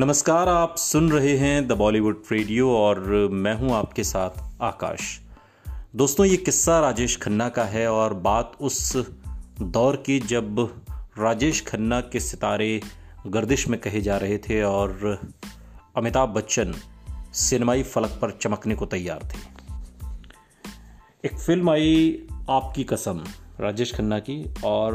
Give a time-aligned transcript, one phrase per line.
[0.00, 3.00] नमस्कार, आप सुन रहे हैं द बॉलीवुड रेडियो और
[3.32, 4.30] मैं हूँ आपके साथ
[4.62, 5.20] आकाश।
[5.96, 8.96] दोस्तों, ये किस्सा राजेश खन्ना का है और बात उस
[9.62, 10.56] दौर की जब
[11.18, 12.80] राजेश खन्ना के सितारे
[13.26, 15.20] गर्दिश में कहे जा रहे थे और
[15.96, 16.74] अमिताभ बच्चन
[17.32, 19.38] सिनेमाई फलक पर चमकने को तैयार थे।
[21.24, 23.24] एक फ़िल्म आई आपकी कसम,
[23.60, 24.94] राजेश खन्ना की, और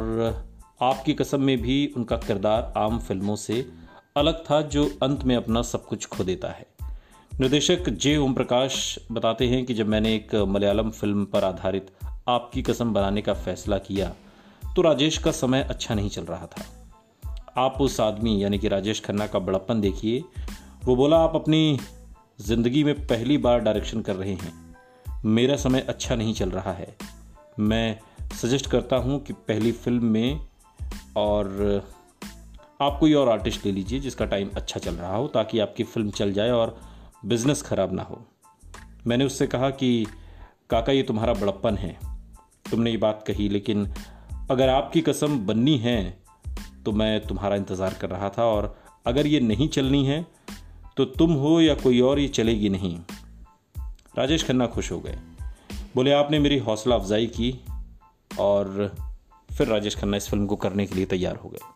[0.81, 3.84] आपकी कसम में भी उनका किरदार आम फ़िल्मों से
[4.15, 6.65] अलग था जो अंत में अपना सब कुछ खो देता है।
[7.39, 11.87] निर्देशक जे ओम प्रकाश बताते हैं कि जब मैंने एक मलयालम फ़िल्म पर आधारित
[12.27, 14.13] आपकी कसम बनाने का फैसला किया
[14.75, 16.63] तो राजेश का समय अच्छा नहीं चल रहा था।
[17.57, 20.23] आप उस आदमी, यानी कि राजेश खन्ना का बड़प्पन देखिए।
[20.85, 21.79] वो बोला, आप अपनी
[22.41, 24.75] ज़िंदगी में पहली बार डायरेक्शन कर रहे हैं।
[25.25, 26.95] मेरा समय अच्छा नहीं चल रहा है।
[27.59, 27.99] मैं
[28.41, 30.39] सजेस्ट करता हूँ कि पहली फ़िल्म में
[31.17, 31.83] और
[32.79, 36.09] आप कोई और आर्टिस्ट ले लीजिए जिसका टाइम अच्छा चल रहा हो ताकि आपकी फ़िल्म
[36.09, 36.75] चल जाए और
[37.25, 38.19] बिज़नेस खराब ना हो।
[39.07, 40.05] मैंने उससे कहा कि,
[40.69, 41.97] काका, ये तुम्हारा बड़प्पन है।
[42.71, 43.87] तुमने ये बात कही, लेकिन
[44.51, 46.23] अगर आपकी कसम बननी है
[46.85, 50.25] तो मैं तुम्हारा इंतज़ार कर रहा था और अगर ये नहीं चलनी है
[50.97, 52.97] तो तुम हो या कोई और, ये चलेगी नहीं।
[54.17, 55.17] राजेश खन्ना खुश हो गए।
[55.95, 57.53] बोले, आपने मेरी हौसला अफजाई की
[58.39, 58.95] और
[59.49, 61.73] फिर राजेश खन्ना इस फ़िल्म को करने के लिए तैयार हो गए।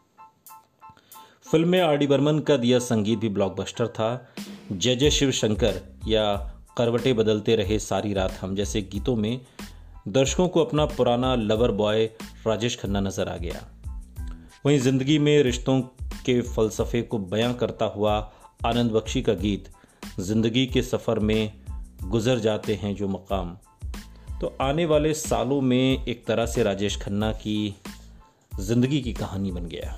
[1.51, 4.33] फ़िल्म में आर डी बर्मन का दिया संगीत भी ब्लॉकबस्टर था।
[4.71, 6.35] जय जय शिव शंकर या
[6.77, 9.41] करवटे बदलते रहे सारी रात हम जैसे गीतों में
[10.07, 12.05] दर्शकों को अपना पुराना लवर बॉय
[12.47, 13.65] राजेश खन्ना नज़र आ गया।
[14.65, 15.81] वहीं ज़िंदगी में रिश्तों
[16.25, 18.31] के फलसफे को बयां करता हुआ
[18.65, 19.69] आनंद बख्शी का गीत,
[20.19, 21.51] ज़िंदगी के सफ़र में
[22.03, 23.57] गुजर जाते हैं जो मकाम।
[24.41, 27.75] तो आने वाले सालों में एक तरह से राजेश खन्ना की
[28.59, 29.97] ज़िंदगी की कहानी बन गया।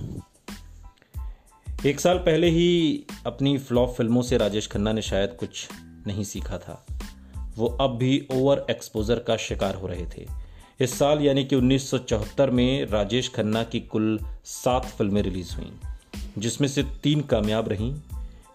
[1.86, 5.68] एक साल पहले ही अपनी फ्लॉप फ़िल्मों से राजेश खन्ना ने शायद कुछ
[6.08, 6.74] नहीं सीखा था।
[7.58, 10.26] वो अब भी ओवर एक्सपोजर का शिकार हो रहे थे।
[10.80, 15.72] इस साल यानी कि 1974 में राजेश खन्ना की कुल सात फ़िल्में रिलीज़ हुईं,
[16.38, 17.94] जिसमें से तीन कामयाब रहीं।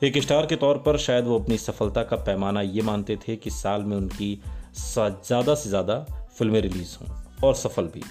[0.02, 3.50] एक स्टार के तौर पर शायद वो अपनी सफलता का पैमाना ये मानते थे कि
[3.50, 4.34] साल में उनकी
[4.76, 5.98] ज़्यादा से ज़्यादा
[6.38, 7.08] फ़िल्में रिलीज़ हों,
[7.44, 8.02] और सफल भी।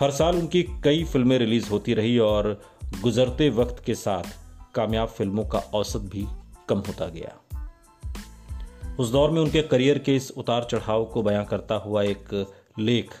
[0.00, 2.62] हर साल उनकी कई फ़िल्में रिलीज़ होती रही और
[3.02, 4.22] गुजरते वक्त के साथ
[4.74, 6.26] कामयाब फ़िल्मों का औसत भी
[6.68, 7.32] कम होता गया।
[8.98, 13.14] उस दौर में उनके करियर के इस उतार चढ़ाव को बयां करता हुआ एक लेख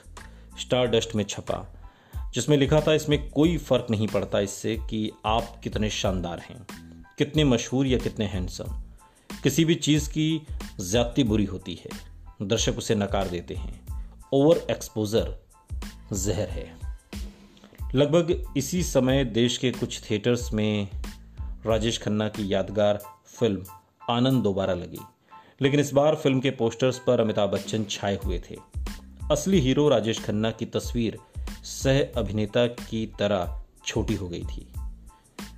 [0.60, 1.74] स्टार डस्ट में छपा,
[2.34, 6.66] जिसमें लिखा था, इसमें कोई फ़र्क नहीं पड़ता इससे कि आप कितने शानदार हैं,
[7.18, 8.82] कितने मशहूर या कितने हैंडसम।
[9.42, 10.46] किसी भी चीज़ की
[10.80, 11.90] ज्यादती बुरी होती है,
[12.42, 13.80] दर्शक उसे नकार देते हैं।
[14.32, 15.45] ओवर एक्सपोजर
[16.12, 16.76] जहर है।
[17.94, 20.88] लगभग इसी समय देश के कुछ थिएटर्स में
[21.66, 23.64] राजेश खन्ना की यादगार फ़िल्म
[24.10, 24.98] आनंद दोबारा लगी।
[25.60, 28.56] लेकिन इस बार फ़िल्म के पोस्टर्स पर अमिताभ बच्चन छाए हुए थे।
[29.32, 31.18] असली हीरो राजेश खन्ना की तस्वीर
[31.64, 34.72] सह अभिनेता की तरह छोटी हो गई थी।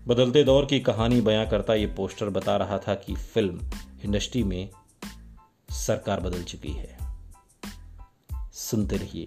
[0.08, 3.70] बदलते दौर की कहानी बयां करता ये पोस्टर बता रहा था कि फ़िल्म
[4.04, 4.70] इंडस्ट्री में
[5.70, 6.98] सरकार बदल चुकी है।
[8.52, 9.26] सुनते रहिए।